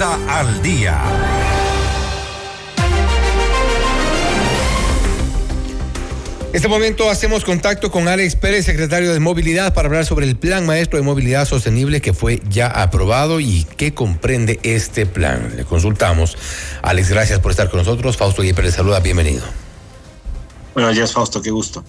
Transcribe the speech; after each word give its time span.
Al 0.00 0.62
Día. 0.62 0.98
este 6.54 6.68
momento 6.68 7.10
hacemos 7.10 7.44
contacto 7.44 7.90
con 7.90 8.08
Alex 8.08 8.34
Pérez, 8.36 8.64
secretario 8.64 9.12
de 9.12 9.20
Movilidad, 9.20 9.74
para 9.74 9.88
hablar 9.88 10.06
sobre 10.06 10.26
el 10.26 10.36
Plan 10.36 10.64
Maestro 10.64 10.98
de 10.98 11.04
Movilidad 11.04 11.46
Sostenible 11.46 12.00
que 12.00 12.14
fue 12.14 12.40
ya 12.48 12.66
aprobado 12.68 13.40
y 13.40 13.66
qué 13.76 13.92
comprende 13.92 14.58
este 14.62 15.04
plan. 15.04 15.52
Le 15.56 15.64
consultamos. 15.66 16.38
Alex, 16.80 17.10
gracias 17.10 17.38
por 17.40 17.50
estar 17.50 17.68
con 17.68 17.80
nosotros. 17.80 18.16
Fausto 18.16 18.42
Yepes 18.42 18.64
le 18.64 18.72
saluda, 18.72 19.00
bienvenido. 19.00 19.44
Buenos 20.72 20.94
días, 20.94 21.12
Fausto, 21.12 21.42
qué 21.42 21.50
gusto. 21.50 21.84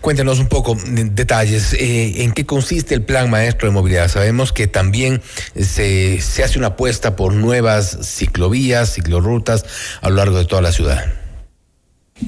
Cuéntenos 0.00 0.38
un 0.38 0.46
poco 0.46 0.76
detalles. 0.86 1.74
Eh, 1.74 2.22
¿En 2.22 2.32
qué 2.32 2.46
consiste 2.46 2.94
el 2.94 3.02
plan 3.02 3.30
maestro 3.30 3.68
de 3.68 3.74
movilidad? 3.74 4.08
Sabemos 4.08 4.52
que 4.52 4.66
también 4.66 5.22
se, 5.58 6.20
se 6.20 6.44
hace 6.44 6.58
una 6.58 6.68
apuesta 6.68 7.16
por 7.16 7.34
nuevas 7.34 7.98
ciclovías, 8.02 8.94
ciclorrutas 8.94 9.64
a 10.00 10.08
lo 10.08 10.16
largo 10.16 10.38
de 10.38 10.44
toda 10.44 10.62
la 10.62 10.72
ciudad. 10.72 11.04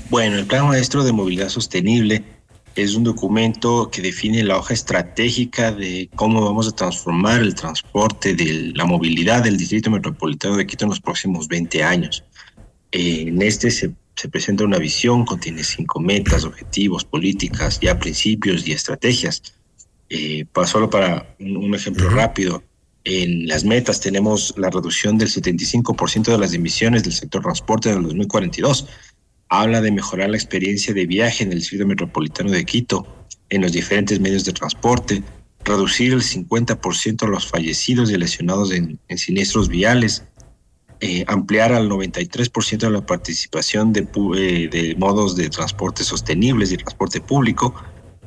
Bueno, 0.09 0.37
el 0.37 0.47
Plan 0.47 0.69
Maestro 0.69 1.03
de 1.03 1.13
Movilidad 1.13 1.49
Sostenible 1.49 2.25
es 2.77 2.95
un 2.95 3.03
documento 3.03 3.91
que 3.91 4.03
define 4.03 4.45
la 4.45 4.57
hoja 4.57 4.75
estratégica 4.75 5.73
de 5.73 6.09
cómo 6.15 6.45
vamos 6.45 6.69
a 6.69 6.73
transformar 6.73 7.41
el 7.41 7.55
transporte 7.55 8.35
de 8.35 8.73
la 8.75 8.85
movilidad 8.85 9.43
del 9.43 9.57
Distrito 9.57 9.91
Metropolitano 9.91 10.57
de 10.57 10.67
Quito 10.67 10.85
en 10.85 10.91
los 10.91 11.01
próximos 11.01 11.49
20 11.49 11.83
años. 11.83 12.25
En 12.93 13.43
este 13.43 13.71
se, 13.71 13.93
presenta 14.29 14.65
una 14.65 14.79
visión, 14.79 15.25
contiene 15.25 15.65
cinco 15.65 16.01
metas, 16.01 16.45
objetivos, 16.45 17.05
políticas, 17.05 17.81
ya 17.81 17.99
principios 17.99 18.67
y 18.67 18.73
estrategias. 18.73 19.43
Eh, 20.09 20.45
solo 20.67 20.91
para 20.91 21.37
un, 21.39 21.75
ejemplo 21.75 22.11
rápido, 22.11 22.63
en 23.05 23.47
las 23.47 23.65
metas 23.65 24.01
tenemos 24.01 24.53
la 24.57 24.71
reducción 24.71 25.17
del 25.17 25.29
75% 25.29 26.25
de 26.25 26.39
las 26.39 26.53
emisiones 26.53 27.05
del 27.05 27.13
sector 27.13 27.43
transporte 27.43 27.91
en 27.91 27.99
el 27.99 28.03
2042 28.05 28.87
habla 29.51 29.81
de 29.81 29.91
mejorar 29.91 30.31
la 30.31 30.37
experiencia 30.37 30.95
de 30.95 31.07
viaje 31.07 31.45
en 31.45 31.53
el 31.53 31.59
Distrito 31.59 31.87
Metropolitano 31.87 32.51
de 32.51 32.65
Quito, 32.65 33.07
en 33.51 33.63
los 33.63 33.73
diferentes 33.73 34.21
medios 34.21 34.45
de 34.45 34.53
transporte, 34.53 35.23
reducir 35.65 36.13
el 36.13 36.23
50% 36.23 37.29
los 37.29 37.49
fallecidos 37.49 38.11
y 38.11 38.17
lesionados 38.17 38.73
en, 38.73 38.99
siniestros 39.17 39.69
viales, 39.69 40.25
eh, 41.03 41.25
ampliar 41.29 41.73
al 41.73 41.89
93% 41.89 42.91
la 42.91 43.01
participación 43.01 43.93
de, 43.93 44.07
eh, 44.37 44.69
de, 44.71 44.95
modos 44.99 45.35
de 45.35 45.49
transporte 45.49 46.05
sostenibles 46.05 46.73
y 46.73 46.77
transporte 46.77 47.23
público 47.23 47.75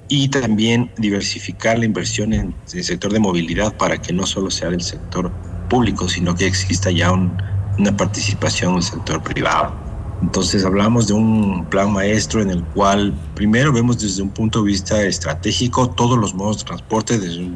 y 0.08 0.28
también 0.30 0.92
diversificar 0.98 1.78
la 1.78 1.86
inversión 1.86 2.34
en, 2.34 2.56
el 2.74 2.84
sector 2.84 3.14
de 3.14 3.20
movilidad 3.20 3.78
para 3.78 4.02
que 4.02 4.12
no 4.12 4.26
solo 4.26 4.50
sea 4.50 4.70
del 4.70 4.82
sector 4.82 5.32
público, 5.70 6.10
sino 6.10 6.34
que 6.34 6.48
exista 6.48 6.90
ya 6.90 7.12
una 7.12 7.96
participación 7.96 8.72
en 8.72 8.78
el 8.78 8.84
sector 8.84 9.22
privado. 9.22 9.76
Entonces 10.24 10.66
hablamos 10.66 11.08
de 11.08 11.14
un 11.14 11.66
plan 11.66 11.92
maestro 11.92 12.42
en 12.42 12.50
el 12.50 12.64
cual 12.64 13.14
primero 13.36 13.72
vemos 13.72 14.00
desde 14.00 14.24
un 14.24 14.30
punto 14.30 14.64
de 14.64 14.72
vista 14.72 15.04
estratégico 15.04 15.92
todos 15.92 16.18
los 16.18 16.34
modos 16.34 16.60
de 16.60 16.64
transporte 16.64 17.20
desde 17.20 17.52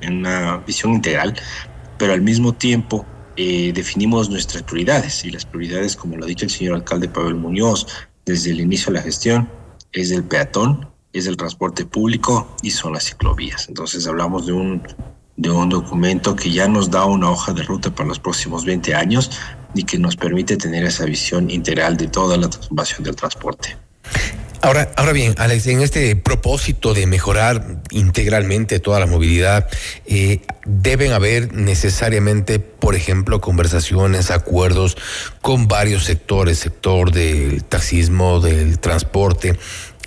en 0.00 0.18
una 0.18 0.58
visión 0.58 0.92
integral, 0.92 1.34
pero 1.96 2.12
al 2.12 2.20
mismo 2.20 2.52
tiempo 2.52 3.06
eh, 3.40 3.72
definimos 3.72 4.28
nuestras 4.28 4.64
prioridades 4.64 5.24
y 5.24 5.30
las 5.30 5.46
prioridades, 5.46 5.94
como 5.94 6.16
lo 6.16 6.24
ha 6.24 6.28
dicho 6.28 6.44
el 6.44 6.50
señor 6.50 6.74
alcalde 6.74 7.08
Pavel 7.08 7.36
Muñoz 7.36 7.86
desde 8.26 8.50
el 8.50 8.60
inicio 8.60 8.92
de 8.92 8.98
la 8.98 9.04
gestión, 9.04 9.48
es 9.92 10.10
el 10.10 10.24
peatón, 10.24 10.88
es 11.12 11.26
el 11.26 11.36
transporte 11.36 11.86
público 11.86 12.56
y 12.62 12.72
son 12.72 12.94
las 12.94 13.04
ciclovías. 13.04 13.68
Entonces 13.68 14.06
hablamos 14.08 14.46
de 14.46 14.52
un, 14.52 14.82
de 15.36 15.50
un 15.50 15.68
documento 15.68 16.34
que 16.34 16.50
ya 16.50 16.66
nos 16.66 16.90
da 16.90 17.04
una 17.04 17.30
hoja 17.30 17.52
de 17.52 17.62
ruta 17.62 17.94
para 17.94 18.08
los 18.08 18.18
próximos 18.18 18.64
20 18.64 18.94
años, 18.94 19.30
y 19.74 19.84
que 19.84 19.98
nos 19.98 20.16
permite 20.16 20.56
tener 20.56 20.84
esa 20.84 21.04
visión 21.04 21.50
integral 21.50 21.96
de 21.96 22.08
toda 22.08 22.36
la 22.36 22.48
transformación 22.48 23.04
del 23.04 23.16
transporte. 23.16 23.76
Ahora, 24.60 24.90
ahora 24.96 25.12
bien, 25.12 25.34
Alex, 25.38 25.68
en 25.68 25.80
este 25.80 26.16
propósito 26.16 26.92
de 26.92 27.06
mejorar 27.06 27.80
integralmente 27.90 28.80
toda 28.80 28.98
la 28.98 29.06
movilidad, 29.06 29.68
eh, 30.04 30.40
deben 30.66 31.12
haber 31.12 31.52
necesariamente, 31.54 32.58
por 32.58 32.96
ejemplo, 32.96 33.40
conversaciones, 33.40 34.32
acuerdos 34.32 34.96
con 35.42 35.68
varios 35.68 36.04
sectores, 36.04 36.58
sector 36.58 37.12
del 37.12 37.62
taxismo, 37.62 38.40
del 38.40 38.80
transporte, 38.80 39.56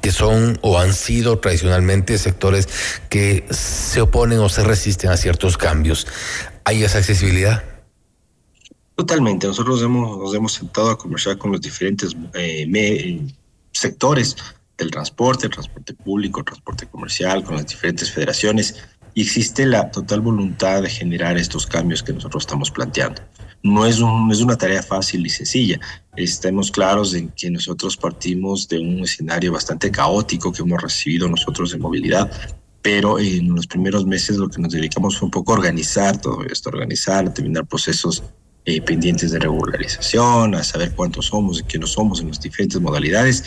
que 0.01 0.11
son 0.11 0.59
o 0.61 0.79
han 0.79 0.93
sido 0.93 1.39
tradicionalmente 1.39 2.17
sectores 2.17 2.67
que 3.07 3.45
se 3.51 4.01
oponen 4.01 4.39
o 4.39 4.49
se 4.49 4.63
resisten 4.63 5.11
a 5.11 5.17
ciertos 5.17 5.57
cambios. 5.57 6.07
¿Hay 6.65 6.83
esa 6.83 6.97
accesibilidad? 6.97 7.63
Totalmente, 8.95 9.47
nosotros 9.47 9.81
hemos, 9.81 10.17
nos 10.17 10.35
hemos 10.35 10.53
sentado 10.53 10.89
a 10.89 10.97
conversar 10.97 11.37
con 11.37 11.53
los 11.53 11.61
diferentes 11.61 12.15
eh, 12.33 12.65
sectores 13.81 14.37
del 14.77 14.91
transporte, 14.91 15.47
el 15.47 15.51
transporte 15.51 15.93
público, 15.93 16.39
el 16.39 16.45
transporte 16.45 16.87
comercial, 16.87 17.43
con 17.43 17.55
las 17.55 17.67
diferentes 17.67 18.11
federaciones, 18.11 18.75
y 19.13 19.21
existe 19.23 19.65
la 19.65 19.91
total 19.91 20.21
voluntad 20.21 20.81
de 20.81 20.89
generar 20.89 21.37
estos 21.37 21.67
cambios 21.67 22.01
que 22.01 22.13
nosotros 22.13 22.43
estamos 22.43 22.71
planteando. 22.71 23.21
No 23.63 23.85
es, 23.85 23.99
un, 23.99 24.31
es 24.31 24.41
una 24.41 24.57
tarea 24.57 24.81
fácil 24.81 25.25
y 25.25 25.29
sencilla. 25.29 25.79
Estamos 26.15 26.71
claros 26.71 27.13
en 27.13 27.29
que 27.29 27.51
nosotros 27.51 27.95
partimos 27.97 28.67
de 28.67 28.79
un 28.79 29.01
escenario 29.01 29.51
bastante 29.51 29.91
caótico 29.91 30.51
que 30.51 30.63
hemos 30.63 30.81
recibido 30.81 31.27
nosotros 31.27 31.71
de 31.71 31.77
movilidad, 31.77 32.31
pero 32.81 33.19
en 33.19 33.53
los 33.53 33.67
primeros 33.67 34.05
meses 34.07 34.37
lo 34.37 34.49
que 34.49 34.61
nos 34.61 34.71
dedicamos 34.71 35.17
fue 35.17 35.27
un 35.27 35.31
poco 35.31 35.51
a 35.51 35.57
organizar 35.57 36.19
todo 36.19 36.43
esto, 36.45 36.69
organizar, 36.69 37.31
terminar 37.33 37.67
procesos 37.67 38.23
eh, 38.65 38.81
pendientes 38.81 39.31
de 39.31 39.39
regularización, 39.39 40.55
a 40.55 40.63
saber 40.63 40.93
cuántos 40.95 41.27
somos 41.27 41.59
y 41.59 41.63
quiénes 41.63 41.91
somos 41.91 42.21
en 42.21 42.29
las 42.29 42.39
diferentes 42.39 42.79
modalidades. 42.79 43.43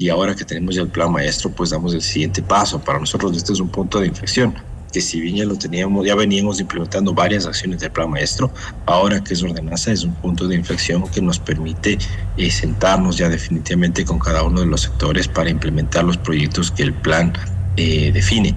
Y 0.00 0.10
ahora 0.10 0.36
que 0.36 0.44
tenemos 0.44 0.76
ya 0.76 0.82
el 0.82 0.88
plan 0.88 1.10
maestro, 1.10 1.50
pues 1.50 1.70
damos 1.70 1.92
el 1.92 2.02
siguiente 2.02 2.40
paso. 2.40 2.78
Para 2.78 3.00
nosotros 3.00 3.36
este 3.36 3.52
es 3.52 3.58
un 3.58 3.68
punto 3.68 3.98
de 3.98 4.06
inflexión, 4.06 4.54
que 4.92 5.00
si 5.00 5.20
bien 5.20 5.34
ya 5.34 5.44
lo 5.44 5.56
teníamos, 5.56 6.06
ya 6.06 6.14
veníamos 6.14 6.60
implementando 6.60 7.12
varias 7.12 7.46
acciones 7.46 7.80
del 7.80 7.90
plan 7.90 8.08
maestro, 8.08 8.48
ahora 8.86 9.22
que 9.24 9.34
es 9.34 9.42
ordenanza 9.42 9.90
es 9.90 10.04
un 10.04 10.14
punto 10.14 10.46
de 10.46 10.54
inflexión 10.54 11.02
que 11.08 11.20
nos 11.20 11.40
permite 11.40 11.98
eh, 12.36 12.50
sentarnos 12.50 13.16
ya 13.16 13.28
definitivamente 13.28 14.04
con 14.04 14.20
cada 14.20 14.44
uno 14.44 14.60
de 14.60 14.66
los 14.66 14.82
sectores 14.82 15.26
para 15.26 15.50
implementar 15.50 16.04
los 16.04 16.16
proyectos 16.16 16.70
que 16.70 16.84
el 16.84 16.94
plan 16.94 17.32
eh, 17.76 18.12
define. 18.12 18.54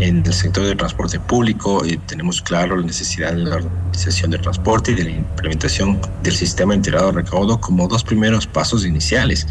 En 0.00 0.24
el 0.24 0.32
sector 0.32 0.64
del 0.64 0.76
transporte 0.76 1.20
público 1.20 1.84
eh, 1.84 1.98
tenemos 2.06 2.40
claro 2.40 2.76
la 2.76 2.86
necesidad 2.86 3.32
de 3.32 3.38
la 3.38 3.56
organización 3.56 4.30
del 4.30 4.40
transporte 4.40 4.92
y 4.92 4.94
de 4.94 5.04
la 5.04 5.10
implementación 5.10 6.00
del 6.22 6.34
sistema 6.34 6.74
integrado 6.74 7.08
de 7.08 7.12
recaudo 7.22 7.60
como 7.60 7.88
dos 7.88 8.04
primeros 8.04 8.46
pasos 8.46 8.86
iniciales. 8.86 9.46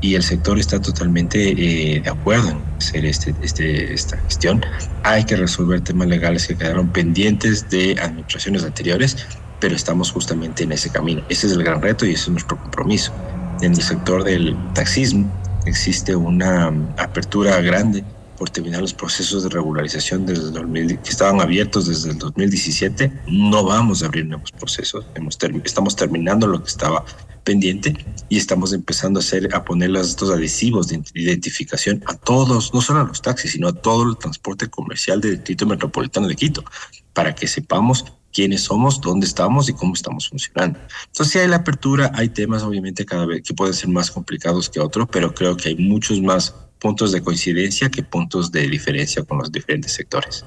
Y 0.00 0.14
el 0.14 0.22
sector 0.22 0.58
está 0.58 0.80
totalmente 0.80 1.50
eh, 1.50 2.00
de 2.00 2.10
acuerdo 2.10 2.50
en 2.50 2.58
hacer 2.76 3.04
este, 3.04 3.34
este, 3.42 3.92
esta 3.92 4.16
gestión. 4.18 4.64
Hay 5.02 5.24
que 5.24 5.36
resolver 5.36 5.80
temas 5.80 6.08
legales 6.08 6.46
que 6.46 6.56
quedaron 6.56 6.88
pendientes 6.88 7.68
de 7.68 7.96
administraciones 8.00 8.64
anteriores, 8.64 9.16
pero 9.60 9.74
estamos 9.74 10.12
justamente 10.12 10.62
en 10.62 10.72
ese 10.72 10.90
camino. 10.90 11.22
Ese 11.28 11.48
es 11.48 11.52
el 11.52 11.64
gran 11.64 11.82
reto 11.82 12.06
y 12.06 12.10
ese 12.10 12.24
es 12.24 12.28
nuestro 12.28 12.56
compromiso. 12.56 13.12
En 13.60 13.72
el 13.72 13.82
sector 13.82 14.22
del 14.22 14.56
taxismo 14.72 15.32
existe 15.66 16.14
una 16.14 16.72
apertura 16.96 17.60
grande 17.60 18.04
por 18.38 18.50
terminar 18.50 18.80
los 18.80 18.94
procesos 18.94 19.42
de 19.42 19.48
regularización 19.48 20.24
desde 20.24 20.52
que 21.02 21.10
estaban 21.10 21.40
abiertos 21.40 21.88
desde 21.88 22.10
el 22.10 22.18
2017. 22.18 23.12
No 23.26 23.64
vamos 23.64 24.02
a 24.02 24.06
abrir 24.06 24.26
nuevos 24.26 24.52
procesos. 24.52 25.04
estamos 25.64 25.96
terminando 25.96 26.46
lo 26.46 26.62
que 26.62 26.68
estaba 26.68 27.04
pendiente 27.42 27.96
y 28.28 28.36
estamos 28.36 28.72
empezando 28.72 29.18
a 29.18 29.22
hacer 29.22 29.54
a 29.54 29.64
poner 29.64 29.94
estos 29.96 30.30
adhesivos 30.30 30.88
de 30.88 31.02
identificación 31.14 32.02
a 32.06 32.14
todos, 32.14 32.72
no 32.72 32.80
solo 32.80 33.00
a 33.00 33.04
los 33.04 33.22
taxis, 33.22 33.52
sino 33.52 33.68
a 33.68 33.72
todo 33.72 34.08
el 34.08 34.16
transporte 34.16 34.68
comercial 34.68 35.20
del 35.20 35.36
distrito 35.36 35.66
metropolitano 35.66 36.28
de 36.28 36.36
Quito, 36.36 36.62
para 37.12 37.34
que 37.34 37.48
sepamos 37.48 38.04
quiénes 38.32 38.62
somos, 38.62 39.00
dónde 39.00 39.26
estamos 39.26 39.68
y 39.68 39.72
cómo 39.72 39.94
estamos 39.94 40.28
funcionando. 40.28 40.78
Entonces, 41.06 41.32
si 41.32 41.38
hay 41.38 41.48
la 41.48 41.56
apertura, 41.56 42.12
hay 42.14 42.28
temas 42.28 42.62
obviamente 42.62 43.04
cada 43.04 43.26
vez 43.26 43.42
que 43.42 43.54
pueden 43.54 43.74
ser 43.74 43.88
más 43.88 44.10
complicados 44.10 44.68
que 44.68 44.78
otros, 44.78 45.08
pero 45.10 45.34
creo 45.34 45.56
que 45.56 45.70
hay 45.70 45.76
muchos 45.76 46.20
más 46.20 46.54
puntos 46.78 47.12
de 47.12 47.20
coincidencia 47.20 47.90
que 47.90 48.02
puntos 48.02 48.52
de 48.52 48.68
diferencia 48.68 49.22
con 49.22 49.38
los 49.38 49.50
diferentes 49.50 49.92
sectores. 49.92 50.44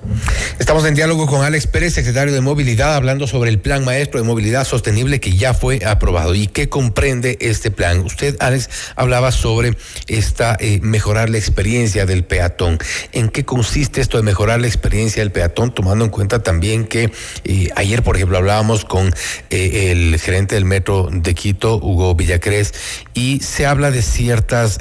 Estamos 0.59 0.85
en 0.85 0.95
diálogo 0.95 1.27
con 1.27 1.43
Alex 1.43 1.67
Pérez, 1.67 1.93
secretario 1.93 2.33
de 2.33 2.41
Movilidad, 2.41 2.95
hablando 2.95 3.27
sobre 3.27 3.49
el 3.49 3.59
Plan 3.59 3.83
Maestro 3.83 4.19
de 4.19 4.25
Movilidad 4.25 4.65
Sostenible 4.65 5.19
que 5.19 5.33
ya 5.33 5.53
fue 5.53 5.85
aprobado. 5.85 6.33
¿Y 6.33 6.47
qué 6.47 6.69
comprende 6.69 7.37
este 7.41 7.71
plan? 7.71 7.99
Usted, 7.99 8.37
Alex, 8.39 8.69
hablaba 8.95 9.31
sobre 9.31 9.77
esta 10.07 10.55
eh, 10.59 10.79
mejorar 10.81 11.29
la 11.29 11.37
experiencia 11.37 12.05
del 12.05 12.23
peatón. 12.23 12.79
¿En 13.11 13.29
qué 13.29 13.43
consiste 13.43 14.01
esto 14.01 14.17
de 14.17 14.23
mejorar 14.23 14.61
la 14.61 14.67
experiencia 14.67 15.21
del 15.21 15.31
peatón, 15.31 15.73
tomando 15.73 16.05
en 16.05 16.11
cuenta 16.11 16.41
también 16.41 16.85
que 16.85 17.11
eh, 17.43 17.69
ayer, 17.75 18.03
por 18.03 18.15
ejemplo, 18.15 18.37
hablábamos 18.37 18.85
con 18.85 19.13
eh, 19.49 19.91
el 19.91 20.19
gerente 20.19 20.55
del 20.55 20.65
metro 20.65 21.09
de 21.11 21.33
Quito, 21.35 21.75
Hugo 21.75 22.15
Villacrés, 22.15 22.73
y 23.13 23.39
se 23.41 23.65
habla 23.65 23.91
de 23.91 24.01
ciertos 24.01 24.77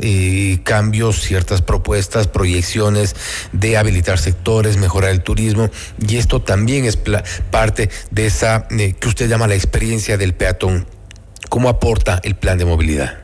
cambios, 0.64 1.20
ciertos 1.20 1.39
ciertas 1.40 1.62
propuestas, 1.62 2.28
proyecciones 2.28 3.16
de 3.52 3.78
habilitar 3.78 4.18
sectores, 4.18 4.76
mejorar 4.76 5.10
el 5.10 5.22
turismo 5.22 5.70
y 6.06 6.16
esto 6.16 6.42
también 6.42 6.84
es 6.84 6.98
parte 7.50 7.88
de 8.10 8.26
esa 8.26 8.68
eh, 8.70 8.92
que 8.92 9.08
usted 9.08 9.26
llama 9.26 9.48
la 9.48 9.54
experiencia 9.54 10.18
del 10.18 10.34
peatón. 10.34 10.86
¿Cómo 11.48 11.70
aporta 11.70 12.20
el 12.24 12.36
plan 12.36 12.58
de 12.58 12.66
movilidad? 12.66 13.18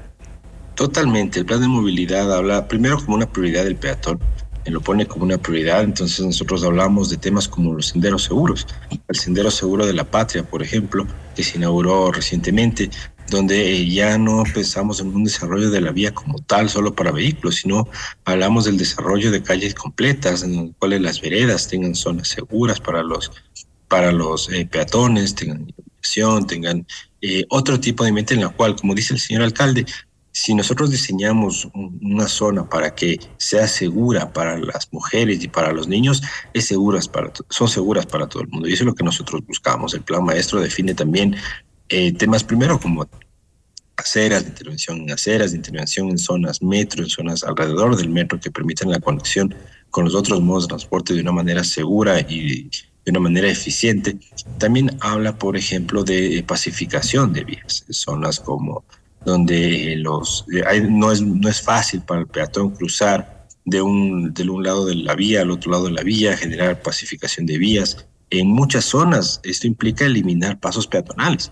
Totalmente, 0.74 1.40
el 1.40 1.46
plan 1.46 1.60
de 1.60 1.68
movilidad 1.68 2.34
habla 2.34 2.66
primero 2.68 2.96
como 2.98 3.16
una 3.16 3.30
prioridad 3.30 3.64
del 3.64 3.76
peatón, 3.76 4.18
lo 4.64 4.80
pone 4.80 5.06
como 5.06 5.24
una 5.24 5.38
prioridad, 5.38 5.82
entonces 5.82 6.24
nosotros 6.24 6.64
hablamos 6.64 7.10
de 7.10 7.18
temas 7.18 7.48
como 7.48 7.74
los 7.74 7.88
senderos 7.88 8.24
seguros, 8.24 8.66
el 9.08 9.16
sendero 9.16 9.50
seguro 9.50 9.86
de 9.86 9.92
la 9.92 10.04
patria, 10.04 10.42
por 10.42 10.62
ejemplo, 10.62 11.06
que 11.34 11.44
se 11.44 11.58
inauguró 11.58 12.10
recientemente, 12.10 12.90
donde 13.30 13.88
ya 13.88 14.18
no 14.18 14.44
pensamos 14.54 15.00
en 15.00 15.14
un 15.14 15.24
desarrollo 15.24 15.70
de 15.70 15.80
la 15.80 15.92
vía 15.92 16.14
como 16.14 16.38
tal 16.40 16.68
solo 16.68 16.94
para 16.94 17.12
vehículos, 17.12 17.56
sino 17.56 17.88
hablamos 18.24 18.64
del 18.64 18.78
desarrollo 18.78 19.30
de 19.30 19.42
calles 19.42 19.74
completas 19.74 20.42
en 20.42 20.56
las 20.56 20.76
cuales 20.78 21.00
las 21.00 21.20
veredas 21.20 21.68
tengan 21.68 21.94
zonas 21.94 22.28
seguras 22.28 22.80
para 22.80 23.02
los 23.02 23.30
para 23.88 24.10
los 24.12 24.50
eh, 24.50 24.66
peatones, 24.66 25.34
tengan 25.34 25.60
iluminación, 25.68 26.46
tengan 26.46 26.86
eh, 27.20 27.44
otro 27.50 27.78
tipo 27.78 28.02
de 28.02 28.08
ambiente 28.08 28.34
en 28.34 28.40
la 28.40 28.48
cual, 28.48 28.76
como 28.76 28.94
dice 28.94 29.14
el 29.14 29.20
señor 29.20 29.42
alcalde, 29.42 29.86
si 30.36 30.54
nosotros 30.54 30.90
diseñamos 30.90 31.66
una 31.72 32.28
zona 32.28 32.68
para 32.68 32.94
que 32.94 33.18
sea 33.38 33.66
segura 33.66 34.34
para 34.34 34.58
las 34.58 34.92
mujeres 34.92 35.42
y 35.42 35.48
para 35.48 35.72
los 35.72 35.88
niños, 35.88 36.22
es 36.52 36.66
seguras 36.66 37.08
para, 37.08 37.32
son 37.48 37.68
seguras 37.68 38.04
para 38.04 38.28
todo 38.28 38.42
el 38.42 38.48
mundo. 38.48 38.68
Y 38.68 38.74
eso 38.74 38.82
es 38.82 38.86
lo 38.86 38.94
que 38.94 39.02
nosotros 39.02 39.40
buscamos. 39.46 39.94
El 39.94 40.02
plan 40.02 40.22
maestro 40.22 40.60
define 40.60 40.92
también 40.92 41.36
eh, 41.88 42.12
temas 42.12 42.44
primero 42.44 42.78
como 42.78 43.06
aceras 43.96 44.44
de 44.44 44.50
intervención 44.50 44.98
en 44.98 45.10
aceras, 45.10 45.52
de 45.52 45.56
intervención 45.56 46.08
en 46.10 46.18
zonas 46.18 46.62
metro, 46.62 47.02
en 47.02 47.08
zonas 47.08 47.44
alrededor 47.44 47.96
del 47.96 48.10
metro 48.10 48.38
que 48.38 48.50
permitan 48.50 48.90
la 48.90 49.00
conexión 49.00 49.54
con 49.90 50.04
los 50.04 50.14
otros 50.14 50.40
modos 50.40 50.64
de 50.64 50.68
transporte 50.68 51.14
de 51.14 51.20
una 51.20 51.32
manera 51.32 51.64
segura 51.64 52.20
y 52.20 52.70
de 53.04 53.10
una 53.10 53.20
manera 53.20 53.48
eficiente. 53.48 54.18
También 54.58 54.96
habla, 55.00 55.38
por 55.38 55.56
ejemplo, 55.56 56.04
de 56.04 56.44
pacificación 56.46 57.32
de 57.32 57.44
vías, 57.44 57.84
zonas 57.90 58.40
como 58.40 58.84
donde 59.24 59.96
los, 59.96 60.46
eh, 60.52 60.80
no, 60.88 61.10
es, 61.10 61.20
no 61.20 61.48
es 61.48 61.60
fácil 61.60 62.00
para 62.02 62.20
el 62.20 62.28
peatón 62.28 62.70
cruzar 62.70 63.46
de 63.64 63.82
un, 63.82 64.32
de 64.32 64.48
un 64.48 64.62
lado 64.62 64.86
de 64.86 64.94
la 64.94 65.14
vía 65.14 65.42
al 65.42 65.50
otro 65.50 65.72
lado 65.72 65.86
de 65.86 65.92
la 65.92 66.02
vía, 66.02 66.36
generar 66.36 66.80
pacificación 66.80 67.44
de 67.44 67.58
vías. 67.58 68.06
En 68.30 68.48
muchas 68.48 68.84
zonas 68.84 69.40
esto 69.42 69.66
implica 69.66 70.04
eliminar 70.04 70.60
pasos 70.60 70.86
peatonales, 70.86 71.50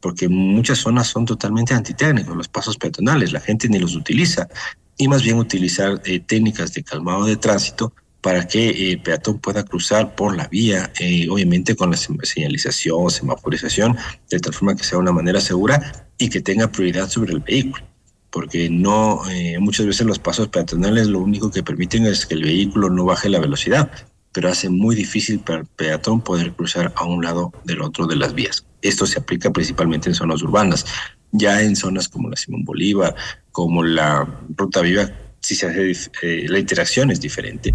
porque 0.00 0.28
muchas 0.28 0.78
zonas 0.78 1.08
son 1.08 1.24
totalmente 1.24 1.74
antitécnicos 1.74 2.36
los 2.36 2.48
pasos 2.48 2.76
peatonales, 2.76 3.32
la 3.32 3.40
gente 3.40 3.68
ni 3.68 3.78
los 3.78 3.94
utiliza, 3.96 4.48
y 4.96 5.08
más 5.08 5.22
bien 5.22 5.38
utilizar 5.38 6.00
eh, 6.04 6.20
técnicas 6.20 6.72
de 6.72 6.82
calmado 6.82 7.24
de 7.24 7.36
tránsito 7.36 7.92
para 8.24 8.48
que 8.48 8.70
el 8.70 8.92
eh, 8.92 9.00
peatón 9.04 9.38
pueda 9.38 9.64
cruzar 9.64 10.14
por 10.14 10.34
la 10.34 10.48
vía, 10.48 10.90
eh, 10.98 11.28
obviamente 11.28 11.76
con 11.76 11.90
la 11.90 11.96
señalización, 11.98 13.10
semaforización, 13.10 13.98
de 14.30 14.40
tal 14.40 14.54
forma 14.54 14.74
que 14.74 14.82
sea 14.82 14.96
una 14.96 15.12
manera 15.12 15.42
segura 15.42 16.08
y 16.16 16.30
que 16.30 16.40
tenga 16.40 16.72
prioridad 16.72 17.10
sobre 17.10 17.34
el 17.34 17.40
vehículo. 17.40 17.84
Porque 18.30 18.70
no, 18.70 19.20
eh, 19.30 19.58
muchas 19.58 19.84
veces 19.84 20.06
los 20.06 20.18
pasos 20.18 20.48
peatonales 20.48 21.08
lo 21.08 21.18
único 21.18 21.50
que 21.50 21.62
permiten 21.62 22.06
es 22.06 22.24
que 22.24 22.32
el 22.32 22.44
vehículo 22.44 22.88
no 22.88 23.04
baje 23.04 23.28
la 23.28 23.40
velocidad, 23.40 23.90
pero 24.34 24.50
hace 24.50 24.68
muy 24.68 24.96
difícil 24.96 25.38
para 25.38 25.60
el 25.60 25.66
peatón 25.66 26.20
poder 26.20 26.52
cruzar 26.52 26.92
a 26.96 27.04
un 27.04 27.24
lado 27.24 27.52
del 27.64 27.80
otro 27.80 28.06
de 28.06 28.16
las 28.16 28.34
vías. 28.34 28.66
Esto 28.82 29.06
se 29.06 29.20
aplica 29.20 29.50
principalmente 29.50 30.10
en 30.10 30.14
zonas 30.14 30.42
urbanas. 30.42 30.84
Ya 31.30 31.62
en 31.62 31.76
zonas 31.76 32.08
como 32.08 32.28
la 32.28 32.36
Simón 32.36 32.64
Bolívar, 32.64 33.14
como 33.52 33.82
la 33.82 34.28
Ruta 34.56 34.82
Viva, 34.82 35.10
si 35.40 35.54
se 35.54 35.66
hace, 35.66 36.48
la 36.48 36.58
interacción 36.58 37.10
es 37.10 37.20
diferente 37.20 37.72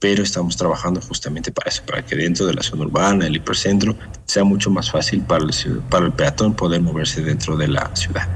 pero 0.00 0.22
estamos 0.22 0.56
trabajando 0.56 1.00
justamente 1.02 1.52
para 1.52 1.68
eso, 1.68 1.82
para 1.84 2.04
que 2.04 2.16
dentro 2.16 2.46
de 2.46 2.54
la 2.54 2.62
zona 2.62 2.84
urbana, 2.84 3.26
el 3.26 3.36
hipercentro, 3.36 3.94
sea 4.24 4.44
mucho 4.44 4.70
más 4.70 4.90
fácil 4.90 5.20
para 5.20 5.44
el, 5.44 5.50
para 5.90 6.06
el 6.06 6.12
peatón 6.12 6.54
poder 6.54 6.80
moverse 6.80 7.20
dentro 7.20 7.54
de 7.56 7.68
la 7.68 7.94
ciudad. 7.94 8.26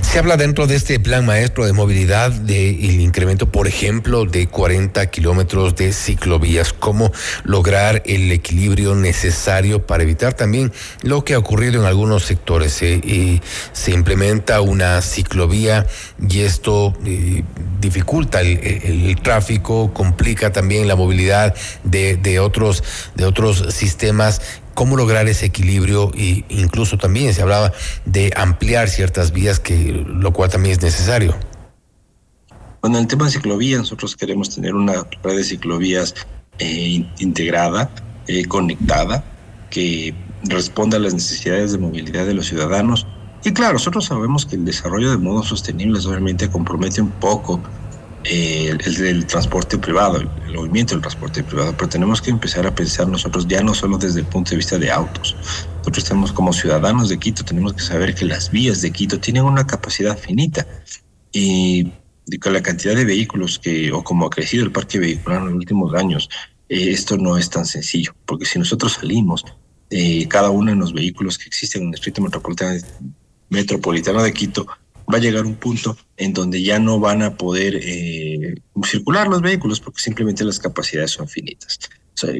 Se 0.00 0.18
habla 0.18 0.36
dentro 0.36 0.66
de 0.66 0.76
este 0.76 1.00
plan 1.00 1.26
maestro 1.26 1.66
de 1.66 1.72
movilidad 1.72 2.30
del 2.30 3.00
incremento, 3.00 3.50
por 3.50 3.66
ejemplo, 3.66 4.26
de 4.26 4.46
40 4.46 5.06
kilómetros 5.10 5.74
de 5.74 5.92
ciclovías. 5.92 6.72
¿Cómo 6.72 7.10
lograr 7.42 8.02
el 8.06 8.30
equilibrio 8.30 8.94
necesario 8.94 9.84
para 9.86 10.04
evitar 10.04 10.34
también 10.34 10.72
lo 11.02 11.24
que 11.24 11.34
ha 11.34 11.38
ocurrido 11.38 11.80
en 11.80 11.86
algunos 11.86 12.24
sectores? 12.24 12.72
Se, 12.72 13.40
se 13.72 13.90
implementa 13.90 14.60
una 14.60 15.02
ciclovía 15.02 15.86
y 16.28 16.40
esto 16.40 16.94
eh, 17.04 17.42
dificulta 17.80 18.40
el, 18.40 19.18
tráfico, 19.22 19.92
complica 19.92 20.52
también 20.52 20.88
la 20.88 20.96
movilidad 20.96 21.54
de, 21.82 22.38
otros, 22.40 22.82
de 23.14 23.24
otros 23.24 23.74
sistemas 23.74 24.40
cómo 24.74 24.96
lograr 24.96 25.28
ese 25.28 25.46
equilibrio 25.46 26.10
e 26.14 26.44
incluso 26.48 26.98
también 26.98 27.32
se 27.32 27.42
hablaba 27.42 27.72
de 28.04 28.32
ampliar 28.36 28.88
ciertas 28.88 29.32
vías, 29.32 29.60
que 29.60 30.04
lo 30.06 30.32
cual 30.32 30.50
también 30.50 30.72
es 30.72 30.82
necesario. 30.82 31.34
Bueno, 32.82 32.98
en 32.98 33.04
el 33.04 33.08
tema 33.08 33.24
de 33.24 33.30
ciclovías, 33.30 33.80
nosotros 33.80 34.14
queremos 34.14 34.54
tener 34.54 34.74
una 34.74 35.06
red 35.22 35.36
de 35.36 35.44
ciclovías 35.44 36.14
eh, 36.58 37.06
integrada, 37.18 37.90
eh, 38.26 38.44
conectada, 38.44 39.24
que 39.70 40.14
responda 40.44 40.98
a 40.98 41.00
las 41.00 41.14
necesidades 41.14 41.72
de 41.72 41.78
movilidad 41.78 42.26
de 42.26 42.34
los 42.34 42.46
ciudadanos. 42.46 43.06
Y 43.42 43.52
claro, 43.52 43.74
nosotros 43.74 44.04
sabemos 44.04 44.44
que 44.44 44.56
el 44.56 44.64
desarrollo 44.64 45.10
de 45.10 45.16
modos 45.16 45.48
sostenibles 45.48 46.06
obviamente 46.06 46.50
compromete 46.50 47.00
un 47.00 47.10
poco 47.10 47.60
el, 48.24 48.80
el, 49.04 49.26
transporte 49.26 49.78
privado, 49.78 50.18
el, 50.18 50.54
movimiento 50.54 50.94
del 50.94 51.02
transporte 51.02 51.42
privado, 51.42 51.74
pero 51.76 51.88
tenemos 51.88 52.22
que 52.22 52.30
empezar 52.30 52.66
a 52.66 52.74
pensar 52.74 53.08
nosotros 53.08 53.46
ya 53.48 53.62
no 53.62 53.74
solo 53.74 53.98
desde 53.98 54.20
el 54.20 54.26
punto 54.26 54.50
de 54.50 54.56
vista 54.56 54.78
de 54.78 54.90
autos. 54.90 55.36
Nosotros 55.78 56.04
tenemos 56.04 56.32
como 56.32 56.52
ciudadanos 56.52 57.08
de 57.08 57.18
Quito, 57.18 57.44
tenemos 57.44 57.74
que 57.74 57.82
saber 57.82 58.14
que 58.14 58.24
las 58.24 58.50
vías 58.50 58.80
de 58.80 58.90
Quito 58.90 59.18
tienen 59.18 59.44
una 59.44 59.66
capacidad 59.66 60.16
finita 60.16 60.66
y, 61.32 61.90
con 62.40 62.52
la 62.52 62.62
cantidad 62.62 62.94
de 62.94 63.04
vehículos 63.04 63.58
que, 63.58 63.92
o 63.92 64.02
como 64.02 64.26
ha 64.26 64.30
crecido 64.30 64.64
el 64.64 64.72
parque 64.72 64.98
vehicular 64.98 65.40
en 65.40 65.46
los 65.46 65.54
últimos 65.54 65.94
años, 65.94 66.30
eh, 66.68 66.90
esto 66.90 67.18
no 67.18 67.36
es 67.36 67.50
tan 67.50 67.66
sencillo, 67.66 68.14
porque 68.24 68.46
si 68.46 68.58
nosotros 68.58 68.94
salimos, 68.94 69.44
eh, 69.90 70.26
cada 70.28 70.50
uno 70.50 70.70
de 70.70 70.76
los 70.76 70.94
vehículos 70.94 71.36
que 71.36 71.46
existen 71.46 71.82
en 71.82 71.88
el 71.88 71.92
distrito 71.92 72.22
metropolitano, 72.22 72.80
metropolitano 73.50 74.22
de 74.22 74.32
Quito, 74.32 74.66
va 75.12 75.18
a 75.18 75.20
llegar 75.20 75.44
un 75.44 75.56
punto 75.56 75.96
en 76.16 76.32
donde 76.32 76.62
ya 76.62 76.78
no 76.78 76.98
van 76.98 77.22
a 77.22 77.36
poder 77.36 77.78
eh, 77.82 78.54
circular 78.84 79.28
los 79.28 79.42
vehículos 79.42 79.80
porque 79.80 80.00
simplemente 80.00 80.44
las 80.44 80.58
capacidades 80.58 81.12
son 81.12 81.28
finitas. 81.28 81.78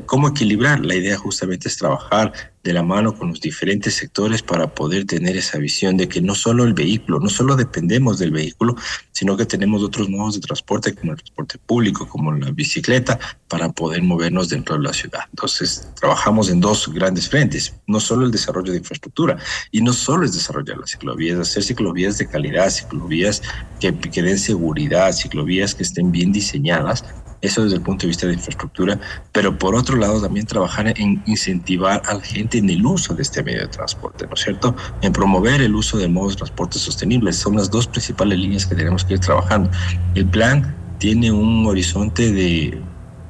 ¿Cómo 0.07 0.29
equilibrar? 0.29 0.85
La 0.85 0.95
idea 0.95 1.19
justamente 1.19 1.69
es 1.69 1.77
trabajar 1.77 2.33
de 2.63 2.73
la 2.73 2.83
mano 2.83 3.15
con 3.15 3.29
los 3.29 3.41
diferentes 3.41 3.95
sectores 3.95 4.41
para 4.41 4.75
poder 4.75 5.05
tener 5.05 5.37
esa 5.37 5.59
visión 5.59 5.97
de 5.99 6.09
que 6.09 6.23
no 6.23 6.35
solo 6.35 6.65
el 6.65 6.73
vehículo, 6.73 7.21
no 7.21 7.29
solo 7.29 7.57
dependemos 7.57 8.19
del 8.19 8.31
vehículo, 8.31 8.75
sino 9.13 9.37
que 9.37 9.45
tenemos 9.45 9.83
otros 9.83 10.09
modos 10.09 10.37
de 10.37 10.41
transporte 10.41 10.95
como 10.95 11.13
el 11.13 11.19
transporte 11.19 11.59
público, 11.59 12.09
como 12.09 12.33
la 12.33 12.51
bicicleta, 12.53 13.19
para 13.49 13.69
poder 13.71 14.03
movernos 14.03 14.49
dentro 14.49 14.77
de 14.77 14.83
la 14.83 14.95
ciudad. 14.95 15.21
Entonces, 15.31 15.89
trabajamos 16.01 16.49
en 16.49 16.61
dos 16.61 16.89
grandes 16.89 17.29
frentes, 17.29 17.75
no 17.87 18.01
solo 18.01 18.25
el 18.25 18.33
desarrollo 18.33 18.73
de 18.73 18.79
infraestructura 18.79 19.37
y 19.71 19.83
no 19.83 19.93
solo 19.93 20.25
es 20.25 20.33
desarrollar 20.33 20.79
las 20.79 20.93
ciclovías, 20.93 21.39
hacer 21.39 21.63
ciclovías 21.65 22.17
de 22.17 22.29
calidad, 22.29 22.71
ciclovías 22.71 23.43
que, 23.79 23.95
que 23.99 24.23
den 24.23 24.39
seguridad, 24.39 25.13
ciclovías 25.13 25.75
que 25.75 25.83
estén 25.83 26.11
bien 26.11 26.33
diseñadas 26.33 27.05
eso 27.45 27.63
desde 27.63 27.77
el 27.77 27.83
punto 27.83 28.03
de 28.03 28.09
vista 28.09 28.27
de 28.27 28.35
infraestructura, 28.35 28.99
pero 29.33 29.59
por 29.59 29.75
otro 29.75 29.97
lado 29.97 30.21
también 30.21 30.47
trabajar 30.47 30.93
en 30.99 31.23
incentivar 31.27 32.03
a 32.07 32.15
la 32.15 32.21
gente 32.21 32.59
en 32.59 32.71
el 32.71 32.85
uso 32.85 33.15
de 33.15 33.23
este 33.23 33.43
medio 33.43 33.61
de 33.61 33.69
transporte, 33.69 34.27
¿no 34.27 34.35
es 34.35 34.41
cierto? 34.41 34.75
En 35.03 35.13
promover 35.13 35.61
el 35.61 35.75
uso 35.75 35.99
de 35.99 36.09
modos 36.09 36.33
de 36.33 36.39
transporte 36.39 36.79
sostenibles. 36.79 37.37
Son 37.37 37.57
las 37.57 37.71
dos 37.71 37.87
principales 37.87 38.39
líneas 38.39 38.67
que 38.67 38.75
tenemos 38.75 39.05
que 39.05 39.15
ir 39.15 39.21
trabajando. 39.21 39.71
El 40.15 40.27
plan 40.27 40.75
tiene 40.99 41.31
un 41.31 41.67
horizonte 41.67 42.33
de, 42.33 42.81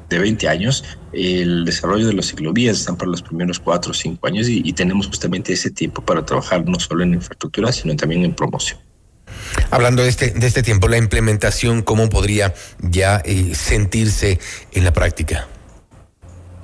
de 0.09 0.19
20 0.19 0.49
años. 0.49 0.85
El 1.13 1.65
desarrollo 1.65 2.07
de 2.07 2.13
las 2.13 2.27
ciclovías 2.27 2.79
están 2.79 2.97
para 2.97 3.11
los 3.11 3.23
primeros 3.23 3.59
4 3.59 3.91
o 3.91 3.95
5 3.95 4.27
años 4.27 4.49
y, 4.49 4.63
y 4.65 4.73
tenemos 4.73 5.07
justamente 5.07 5.53
ese 5.53 5.71
tiempo 5.71 6.03
para 6.03 6.25
trabajar 6.25 6.65
no 6.67 6.79
solo 6.79 7.03
en 7.03 7.15
infraestructura, 7.15 7.73
sino 7.73 7.95
también 7.97 8.25
en 8.25 8.35
promoción. 8.35 8.79
Hablando 9.71 10.03
de 10.03 10.09
este, 10.09 10.31
de 10.31 10.47
este 10.47 10.63
tiempo, 10.63 10.89
la 10.89 10.99
implementación, 10.99 11.83
¿cómo 11.83 12.09
podría 12.09 12.55
ya 12.81 13.21
eh, 13.25 13.55
sentirse 13.55 14.39
en 14.73 14.85
la 14.85 14.93
práctica? 14.93 15.49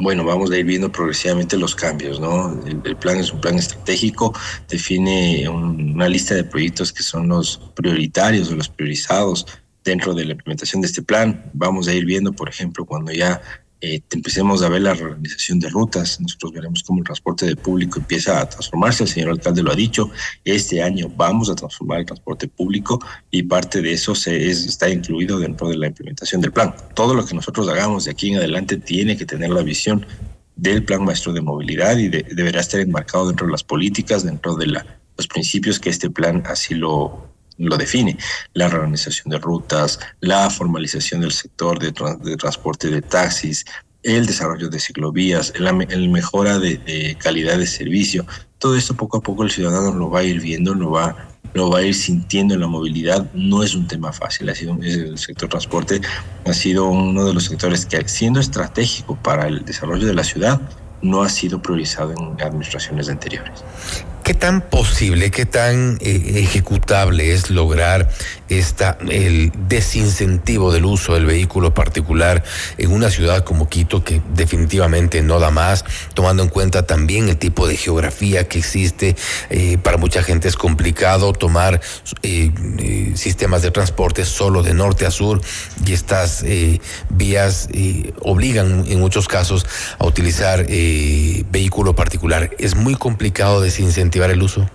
Bueno, 0.02 0.24
vamos 0.24 0.50
a 0.50 0.56
ir 0.56 0.64
viendo 0.64 0.90
progresivamente 0.90 1.58
los 1.58 1.74
cambios, 1.74 2.20
¿no? 2.20 2.58
El, 2.64 2.96
plan 2.96 3.18
es 3.18 3.32
un 3.32 3.40
plan 3.42 3.58
estratégico, 3.58 4.34
define 4.66 5.46
una 5.46 6.08
lista 6.08 6.34
de 6.34 6.44
proyectos 6.44 6.90
que 6.90 7.02
son 7.02 7.28
los 7.28 7.60
prioritarios 7.74 8.50
o 8.50 8.54
los 8.56 8.70
priorizados 8.70 9.46
dentro 9.84 10.14
de 10.14 10.24
la 10.24 10.32
implementación 10.32 10.80
de 10.80 10.86
este 10.86 11.02
plan. 11.02 11.44
Vamos 11.52 11.86
a 11.86 11.92
ir 11.92 12.06
viendo, 12.06 12.32
por 12.32 12.48
ejemplo, 12.48 12.86
cuando 12.86 13.12
ya 13.12 13.42
eh, 13.80 14.02
empecemos 14.10 14.62
a 14.62 14.68
ver 14.68 14.82
la 14.82 14.94
reorganización 14.94 15.58
de 15.58 15.70
rutas. 15.70 16.20
Nosotros 16.20 16.52
veremos 16.52 16.82
cómo 16.82 16.98
el 16.98 17.04
transporte 17.04 17.46
de 17.46 17.56
público 17.56 17.98
empieza 17.98 18.40
a 18.40 18.48
transformarse. 18.48 19.04
El 19.04 19.08
señor 19.08 19.30
alcalde 19.30 19.62
lo 19.62 19.72
ha 19.72 19.74
dicho. 19.74 20.10
Este 20.44 20.82
año 20.82 21.10
vamos 21.16 21.48
a 21.48 21.54
transformar 21.54 22.00
el 22.00 22.06
transporte 22.06 22.46
público 22.48 23.00
y 23.30 23.42
parte 23.42 23.80
de 23.80 23.92
eso 23.92 24.14
se, 24.14 24.50
está 24.50 24.90
incluido 24.90 25.38
dentro 25.38 25.68
de 25.68 25.78
la 25.78 25.86
implementación 25.86 26.40
del 26.40 26.52
plan. 26.52 26.74
Todo 26.94 27.14
lo 27.14 27.24
que 27.24 27.34
nosotros 27.34 27.68
hagamos 27.68 28.04
de 28.04 28.10
aquí 28.10 28.30
en 28.30 28.36
adelante 28.36 28.76
tiene 28.76 29.16
que 29.16 29.24
tener 29.24 29.50
la 29.50 29.62
visión 29.62 30.06
del 30.56 30.84
plan 30.84 31.04
maestro 31.04 31.32
de 31.32 31.40
movilidad 31.40 31.96
y 31.96 32.08
deberá 32.08 32.60
estar 32.60 32.80
enmarcado 32.80 33.28
dentro 33.28 33.46
de 33.46 33.52
las 33.52 33.64
políticas, 33.64 34.24
dentro 34.24 34.56
de 34.56 34.66
los 34.66 35.26
principios 35.26 35.80
que 35.80 35.88
este 35.88 36.10
plan 36.10 36.42
así 36.46 36.74
lo, 36.74 37.29
lo 37.68 37.76
define, 37.76 38.16
la 38.54 38.68
reorganización 38.68 39.30
de 39.30 39.38
rutas, 39.38 39.98
la 40.20 40.48
formalización 40.50 41.20
del 41.20 41.32
sector 41.32 41.78
de, 41.78 41.92
transporte 42.36 42.88
de 42.88 43.02
taxis, 43.02 43.64
el 44.02 44.26
desarrollo 44.26 44.68
de 44.68 44.80
ciclovías, 44.80 45.52
la 45.58 45.72
mejora 45.72 46.58
de, 46.58 47.16
calidad 47.18 47.58
de 47.58 47.66
servicio. 47.66 48.26
Todo 48.58 48.76
esto 48.76 48.94
poco 48.94 49.18
a 49.18 49.20
poco 49.20 49.42
el 49.42 49.50
ciudadano 49.50 49.94
lo 49.94 50.10
va 50.10 50.20
a 50.20 50.24
ir 50.24 50.40
viendo, 50.40 50.74
lo 50.74 50.90
va, 50.90 51.28
lo 51.54 51.70
va 51.70 51.80
a 51.80 51.82
ir 51.82 51.94
sintiendo 51.94 52.54
en 52.54 52.60
la 52.60 52.66
movilidad. 52.66 53.30
No 53.34 53.62
es 53.62 53.74
un 53.74 53.86
tema 53.86 54.12
fácil, 54.12 54.48
ha 54.48 54.54
sido, 54.54 54.76
el 54.80 55.18
sector 55.18 55.48
transporte 55.48 56.00
ha 56.46 56.52
sido 56.52 56.88
uno 56.88 57.26
de 57.26 57.34
los 57.34 57.44
sectores 57.44 57.84
que 57.84 58.08
siendo 58.08 58.40
estratégico 58.40 59.16
para 59.16 59.48
el 59.48 59.64
desarrollo 59.64 60.06
de 60.06 60.14
la 60.14 60.24
ciudad, 60.24 60.60
no 61.02 61.22
ha 61.22 61.28
sido 61.28 61.62
priorizado 61.62 62.12
en 62.12 62.40
administraciones 62.42 63.08
anteriores. 63.08 63.62
¿Qué 64.30 64.34
tan 64.34 64.60
posible, 64.60 65.32
qué 65.32 65.44
tan 65.44 65.98
eh, 66.00 66.34
ejecutable 66.36 67.32
es 67.32 67.50
lograr 67.50 68.08
esta, 68.48 68.96
el 69.08 69.50
desincentivo 69.66 70.72
del 70.72 70.84
uso 70.84 71.14
del 71.14 71.26
vehículo 71.26 71.74
particular 71.74 72.44
en 72.78 72.92
una 72.92 73.10
ciudad 73.10 73.42
como 73.42 73.68
Quito 73.68 74.04
que 74.04 74.22
definitivamente 74.32 75.20
no 75.22 75.40
da 75.40 75.50
más, 75.50 75.84
tomando 76.14 76.44
en 76.44 76.48
cuenta 76.48 76.86
también 76.86 77.28
el 77.28 77.38
tipo 77.38 77.66
de 77.66 77.76
geografía 77.76 78.46
que 78.46 78.60
existe? 78.60 79.16
Eh, 79.50 79.78
para 79.78 79.96
mucha 79.96 80.22
gente 80.22 80.46
es 80.46 80.54
complicado 80.54 81.32
tomar 81.32 81.80
eh, 82.22 83.12
sistemas 83.16 83.62
de 83.62 83.72
transporte 83.72 84.24
solo 84.24 84.62
de 84.62 84.74
norte 84.74 85.06
a 85.06 85.10
sur 85.10 85.40
y 85.84 85.92
estas 85.92 86.44
vías 87.08 87.68
obligan 88.20 88.84
en 88.86 89.00
muchos 89.00 89.26
casos 89.26 89.66
a 89.98 90.06
utilizar 90.06 90.66
vehículo 90.66 91.96
particular. 91.96 92.50
Es 92.60 92.76
muy 92.76 92.94
complicado 92.94 93.60
desincentivar 93.60 94.19
el 94.28 94.42
uso? 94.42 94.68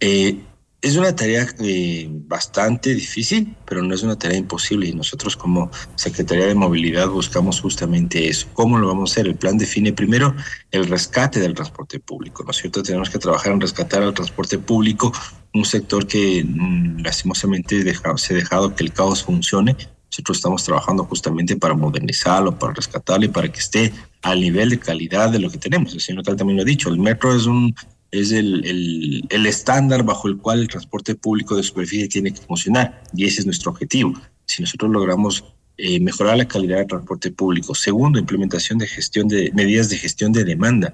Eh, 0.00 0.40
es 0.82 0.96
una 0.96 1.14
tarea 1.14 1.46
eh, 1.60 2.08
bastante 2.10 2.92
difícil, 2.92 3.54
pero 3.64 3.82
no 3.82 3.94
es 3.94 4.02
una 4.02 4.18
tarea 4.18 4.36
imposible 4.36 4.88
y 4.88 4.92
nosotros 4.92 5.36
como 5.36 5.70
Secretaría 5.94 6.46
de 6.46 6.56
Movilidad 6.56 7.06
buscamos 7.06 7.60
justamente 7.60 8.28
eso. 8.28 8.48
¿Cómo 8.52 8.78
lo 8.78 8.88
vamos 8.88 9.10
a 9.10 9.12
hacer? 9.12 9.28
El 9.28 9.36
plan 9.36 9.56
define 9.56 9.92
primero 9.92 10.34
el 10.72 10.88
rescate 10.88 11.38
del 11.38 11.54
transporte 11.54 12.00
público, 12.00 12.42
¿no 12.42 12.50
es 12.50 12.56
cierto? 12.56 12.82
Tenemos 12.82 13.10
que 13.10 13.20
trabajar 13.20 13.52
en 13.52 13.60
rescatar 13.60 14.02
al 14.02 14.12
transporte 14.12 14.58
público, 14.58 15.12
un 15.54 15.64
sector 15.64 16.04
que 16.04 16.44
mm, 16.44 17.02
lastimosamente 17.02 17.84
se 18.16 18.34
ha 18.34 18.36
dejado 18.36 18.74
que 18.74 18.82
el 18.82 18.92
caos 18.92 19.22
funcione. 19.22 19.76
Nosotros 20.12 20.36
estamos 20.36 20.62
trabajando 20.62 21.04
justamente 21.04 21.56
para 21.56 21.72
modernizarlo, 21.74 22.58
para 22.58 22.74
rescatarlo 22.74 23.24
y 23.24 23.28
para 23.28 23.50
que 23.50 23.60
esté 23.60 23.94
al 24.20 24.42
nivel 24.42 24.68
de 24.68 24.78
calidad 24.78 25.30
de 25.30 25.38
lo 25.38 25.50
que 25.50 25.56
tenemos. 25.56 25.94
El 25.94 26.02
señor 26.02 26.18
alcalde 26.18 26.38
también 26.38 26.58
lo 26.58 26.62
ha 26.62 26.66
dicho, 26.66 26.90
el 26.90 26.98
metro 26.98 27.34
es 27.34 27.46
un 27.46 27.74
es 28.10 28.30
el, 28.30 29.24
el, 29.30 29.46
estándar 29.46 30.02
bajo 30.02 30.28
el 30.28 30.36
cual 30.36 30.60
el 30.60 30.68
transporte 30.68 31.14
público 31.14 31.56
de 31.56 31.62
superficie 31.62 32.08
tiene 32.08 32.30
que 32.30 32.42
funcionar 32.42 33.02
y 33.16 33.24
ese 33.24 33.40
es 33.40 33.46
nuestro 33.46 33.70
objetivo. 33.70 34.12
Si 34.44 34.60
nosotros 34.60 34.90
logramos 34.90 35.42
eh, 35.78 35.98
mejorar 35.98 36.36
la 36.36 36.46
calidad 36.46 36.76
del 36.78 36.86
transporte 36.86 37.30
público. 37.30 37.74
Segundo, 37.74 38.18
implementación 38.18 38.78
de 38.78 38.86
gestión 38.86 39.26
de 39.26 39.50
medidas 39.54 39.88
de 39.88 39.96
gestión 39.96 40.30
de 40.30 40.44
demanda. 40.44 40.92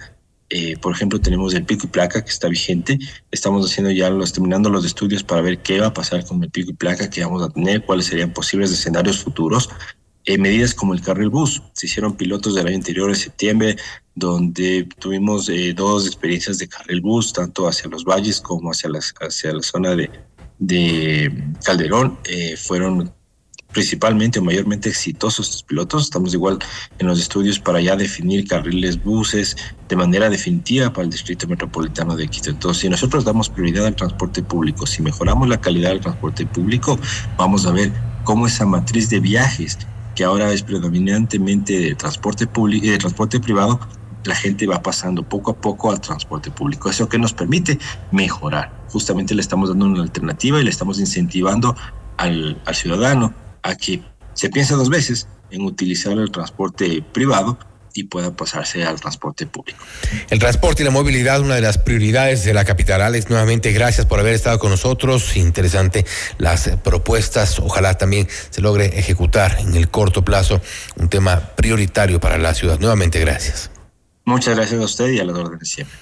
Eh, 0.50 0.76
por 0.78 0.94
ejemplo, 0.94 1.20
tenemos 1.20 1.54
el 1.54 1.64
pico 1.64 1.86
y 1.86 1.90
placa 1.90 2.24
que 2.24 2.30
está 2.30 2.48
vigente. 2.48 2.98
Estamos 3.30 3.70
haciendo 3.70 3.90
ya 3.90 4.10
los, 4.10 4.32
terminando 4.32 4.70
los 4.70 4.84
estudios 4.84 5.22
para 5.22 5.42
ver 5.42 5.58
qué 5.58 5.80
va 5.80 5.88
a 5.88 5.94
pasar 5.94 6.24
con 6.24 6.42
el 6.42 6.50
pico 6.50 6.70
y 6.70 6.74
placa 6.74 7.10
que 7.10 7.24
vamos 7.24 7.42
a 7.42 7.50
tener, 7.50 7.84
cuáles 7.84 8.06
serían 8.06 8.32
posibles 8.32 8.72
escenarios 8.72 9.18
futuros. 9.18 9.68
Eh, 10.28 10.36
medidas 10.36 10.74
como 10.74 10.92
el 10.92 11.00
carril 11.00 11.30
bus. 11.30 11.62
Se 11.72 11.86
hicieron 11.86 12.14
pilotos 12.14 12.54
del 12.54 12.66
año 12.66 12.76
anterior, 12.76 13.08
en 13.08 13.16
septiembre, 13.16 13.76
donde 14.14 14.86
tuvimos 14.98 15.48
eh, 15.48 15.72
dos 15.74 16.06
experiencias 16.06 16.58
de 16.58 16.68
carril 16.68 17.00
bus, 17.00 17.32
tanto 17.32 17.66
hacia 17.66 17.88
los 17.88 18.04
valles 18.04 18.38
como 18.38 18.70
hacia, 18.70 18.90
las, 18.90 19.14
hacia 19.22 19.54
la 19.54 19.62
zona 19.62 19.96
de, 19.96 20.10
de 20.58 21.32
Calderón. 21.64 22.18
Eh, 22.24 22.58
fueron 22.58 23.10
principalmente 23.72 24.38
o 24.38 24.42
mayormente 24.42 24.88
exitosos 24.88 25.46
estos 25.46 25.62
pilotos. 25.62 26.04
Estamos 26.04 26.34
igual 26.34 26.58
en 26.98 27.06
los 27.06 27.18
estudios 27.18 27.58
para 27.58 27.80
ya 27.80 27.96
definir 27.96 28.46
carriles 28.46 29.02
buses 29.02 29.56
de 29.88 29.96
manera 29.96 30.30
definitiva 30.30 30.92
para 30.92 31.04
el 31.04 31.10
Distrito 31.10 31.46
Metropolitano 31.46 32.16
de 32.16 32.28
Quito. 32.28 32.50
Entonces, 32.50 32.82
si 32.82 32.88
nosotros 32.88 33.24
damos 33.24 33.48
prioridad 33.48 33.86
al 33.86 33.96
transporte 33.96 34.42
público, 34.42 34.86
si 34.86 35.02
mejoramos 35.02 35.48
la 35.48 35.60
calidad 35.60 35.90
del 35.90 36.00
transporte 36.00 36.46
público, 36.46 36.98
vamos 37.36 37.66
a 37.66 37.72
ver 37.72 37.92
cómo 38.24 38.46
esa 38.46 38.66
matriz 38.66 39.10
de 39.10 39.20
viajes 39.20 39.78
que 40.14 40.24
ahora 40.24 40.52
es 40.52 40.62
predominantemente 40.62 41.78
de 41.78 41.94
transporte 41.94 42.46
público 42.46 42.86
y 42.86 42.90
de 42.90 42.98
transporte 42.98 43.38
privado, 43.38 43.78
la 44.24 44.34
gente 44.34 44.66
va 44.66 44.82
pasando 44.82 45.22
poco 45.22 45.52
a 45.52 45.56
poco 45.56 45.92
al 45.92 46.00
transporte 46.00 46.50
público. 46.50 46.90
Eso 46.90 47.08
que 47.08 47.18
nos 47.18 47.32
permite 47.32 47.78
mejorar. 48.10 48.72
Justamente 48.88 49.34
le 49.34 49.40
estamos 49.40 49.68
dando 49.68 49.86
una 49.86 50.02
alternativa 50.02 50.60
y 50.60 50.64
le 50.64 50.70
estamos 50.70 50.98
incentivando 50.98 51.76
al, 52.16 52.60
al 52.66 52.74
ciudadano 52.74 53.32
a 53.62 53.74
que 53.74 54.02
se 54.34 54.50
piense 54.50 54.74
dos 54.74 54.88
veces 54.88 55.28
en 55.50 55.62
utilizar 55.62 56.12
el 56.12 56.30
transporte 56.30 57.02
privado 57.12 57.58
y 57.94 58.04
pueda 58.04 58.34
pasarse 58.34 58.84
al 58.84 59.00
transporte 59.00 59.46
público. 59.46 59.82
El 60.30 60.38
transporte 60.38 60.82
y 60.82 60.84
la 60.84 60.90
movilidad, 60.90 61.40
una 61.40 61.56
de 61.56 61.60
las 61.60 61.78
prioridades 61.78 62.44
de 62.44 62.54
la 62.54 62.64
capital. 62.64 63.02
Alex, 63.02 63.28
nuevamente 63.28 63.72
gracias 63.72 64.06
por 64.06 64.20
haber 64.20 64.34
estado 64.34 64.58
con 64.58 64.70
nosotros. 64.70 65.36
Interesante 65.36 66.04
las 66.38 66.70
propuestas. 66.84 67.58
Ojalá 67.58 67.98
también 67.98 68.28
se 68.50 68.60
logre 68.60 68.98
ejecutar 68.98 69.56
en 69.60 69.74
el 69.74 69.88
corto 69.88 70.24
plazo 70.24 70.60
un 70.96 71.08
tema 71.08 71.40
prioritario 71.56 72.20
para 72.20 72.38
la 72.38 72.54
ciudad. 72.54 72.78
Nuevamente 72.78 73.18
gracias. 73.18 73.70
Muchas 74.28 74.56
gracias 74.56 74.78
a 74.78 74.84
usted 74.84 75.08
y 75.08 75.20
a 75.20 75.24
las 75.24 75.38
órdenes 75.38 75.70
siempre. 75.70 75.96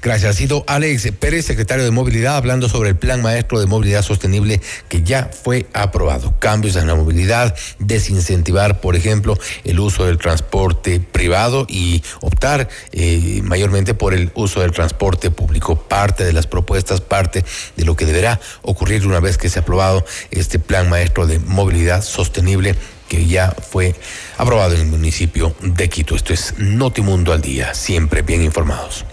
Gracias. 0.00 0.30
Ha 0.30 0.38
sido 0.38 0.62
Alex 0.68 1.10
Pérez, 1.18 1.44
secretario 1.44 1.84
de 1.84 1.90
Movilidad, 1.90 2.36
hablando 2.36 2.68
sobre 2.68 2.90
el 2.90 2.96
Plan 2.96 3.20
Maestro 3.22 3.58
de 3.58 3.66
Movilidad 3.66 4.02
Sostenible 4.02 4.60
que 4.88 5.02
ya 5.02 5.30
fue 5.32 5.66
aprobado. 5.72 6.32
Cambios 6.38 6.76
en 6.76 6.86
la 6.86 6.94
movilidad, 6.94 7.56
desincentivar, 7.80 8.80
por 8.80 8.94
ejemplo, 8.94 9.36
el 9.64 9.80
uso 9.80 10.06
del 10.06 10.18
transporte 10.18 11.00
privado 11.00 11.66
y 11.68 12.04
optar 12.20 12.68
eh, 12.92 13.40
mayormente 13.42 13.94
por 13.94 14.14
el 14.14 14.30
uso 14.34 14.60
del 14.60 14.70
transporte 14.70 15.32
público. 15.32 15.74
Parte 15.74 16.24
de 16.24 16.32
las 16.32 16.46
propuestas, 16.46 17.00
parte 17.00 17.44
de 17.76 17.84
lo 17.84 17.96
que 17.96 18.06
deberá 18.06 18.38
ocurrir 18.62 19.04
una 19.08 19.18
vez 19.18 19.38
que 19.38 19.50
se 19.50 19.58
ha 19.58 19.62
aprobado 19.62 20.04
este 20.30 20.60
Plan 20.60 20.88
Maestro 20.88 21.26
de 21.26 21.40
Movilidad 21.40 22.04
Sostenible 22.04 22.76
que 23.12 23.26
ya 23.26 23.50
fue 23.50 23.94
aprobado 24.38 24.74
en 24.74 24.80
el 24.80 24.86
municipio 24.86 25.54
de 25.60 25.90
Quito. 25.90 26.16
Esto 26.16 26.32
es 26.32 26.54
Notimundo 26.56 27.34
al 27.34 27.42
Día, 27.42 27.74
siempre 27.74 28.22
bien 28.22 28.42
informados. 28.42 29.04